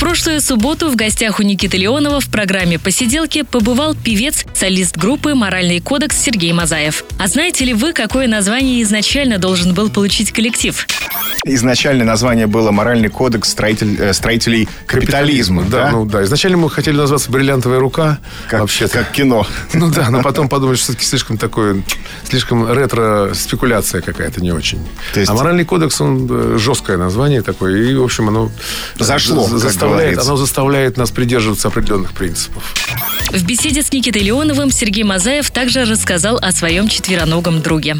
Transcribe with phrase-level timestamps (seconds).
[0.00, 5.34] В прошлую субботу в гостях у Никиты Леонова в программе «Посиделки» побывал певец, солист группы
[5.34, 7.04] «Моральный кодекс» Сергей Мазаев.
[7.18, 10.86] А знаете ли вы, какое название изначально должен был получить коллектив?
[11.44, 15.64] Изначально название было «Моральный кодекс строитель, э, строителей капитализма».
[15.64, 15.90] Да, да?
[15.90, 16.24] ну да.
[16.24, 18.20] Изначально мы хотели назваться «Бриллиантовая рука».
[18.48, 19.46] как, вообще как кино.
[19.74, 21.82] Ну да, но потом подумали, что все-таки слишком такое,
[22.28, 24.80] слишком ретро-спекуляция какая-то не очень.
[25.12, 28.50] То есть- А «Моральный кодекс», он э, жесткое название такое, и, в общем, оно
[28.98, 32.74] Зашло, за- как заставляет, оно заставляет нас придерживаться определенных принципов.
[33.32, 37.96] В беседе с Никитой Леоновым Сергей Мазаев также рассказал о своем четвероногом друге.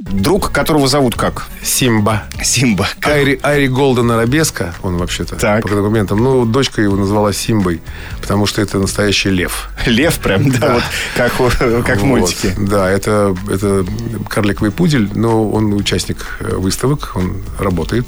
[0.00, 1.46] Друг, которого зовут как?
[1.62, 2.24] Симба.
[2.42, 2.88] Симба.
[3.02, 5.62] Айри, Айри Голден Арабеска, он вообще-то, Так.
[5.62, 6.18] по документам.
[6.22, 7.80] Ну, дочка его назвала Симбой,
[8.20, 9.68] потому что это настоящий лев.
[9.86, 10.82] Лев прям, да, вот
[11.16, 12.06] как, у- как в Вот.
[12.20, 12.54] мультике.
[12.58, 13.84] Да, это, это
[14.28, 18.06] карликовый пудель, но он участник э, выставок, он работает,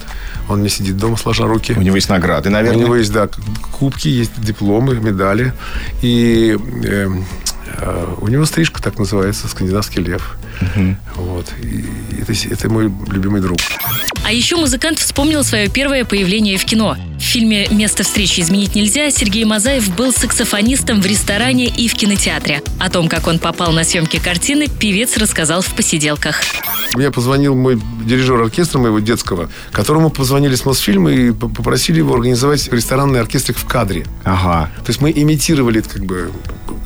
[0.48, 1.74] он не сидит дома, сложа руки.
[1.76, 2.80] У него есть награды, У наверное.
[2.84, 3.28] него есть, да,
[3.72, 5.52] кубки, есть дипломы, медали.
[6.02, 7.08] И э,
[7.78, 10.36] э, у него стрижка так называется, скандинавский лев.
[11.16, 11.52] Вот.
[11.62, 11.84] И
[12.20, 13.58] это, это мой любимый друг.
[14.24, 16.96] А еще музыкант вспомнил свое первое появление в кино.
[17.24, 22.62] В фильме «Место встречи изменить нельзя» Сергей Мазаев был саксофонистом в ресторане и в кинотеатре.
[22.78, 26.42] О том, как он попал на съемки картины, певец рассказал в посиделках.
[26.94, 32.70] Мне позвонил мой дирижер оркестра моего детского, которому позвонили с Мосфильма и попросили его организовать
[32.70, 34.06] ресторанный оркестрик в кадре.
[34.22, 34.70] Ага.
[34.84, 36.30] То есть мы имитировали это как бы...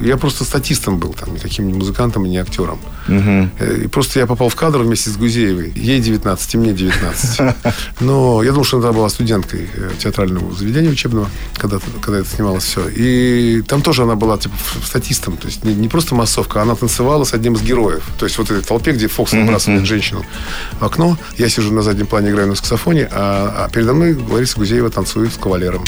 [0.00, 2.78] Я просто статистом был, там, никаким не музыкантом и не актером.
[3.08, 5.72] Э, И просто я попал в кадр вместе с Гузеевой.
[5.74, 7.56] Ей 19, и мне 19.
[8.00, 9.90] Но я думал, что она была студенткой э,
[10.28, 12.88] театрального заведения учебного, когда, когда это снималось все.
[12.88, 15.36] И там тоже она была типа статистом.
[15.36, 18.02] То есть не, не просто массовка, она танцевала с одним из героев.
[18.18, 20.24] То есть вот этой толпе, где Фокс выбрасывает женщину
[20.78, 21.18] в окно.
[21.36, 25.32] Я сижу на заднем плане, играю на саксофоне, а, а передо мной Лариса Гузеева танцует
[25.32, 25.84] с кавалером.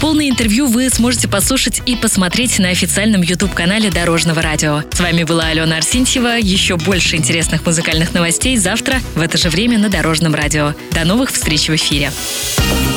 [0.00, 4.82] Полное интервью вы сможете послушать и посмотреть на официальном YouTube-канале Дорожного радио.
[4.92, 6.38] С вами была Алена Арсентьева.
[6.38, 10.74] Еще больше интересных музыкальных новостей завтра в это же время на Дорожном радио.
[10.92, 12.12] До новых встреч в эфире.